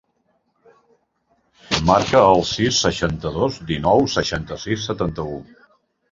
[1.89, 5.37] Marca el sis, seixanta-dos, dinou, seixanta-sis, setanta-u.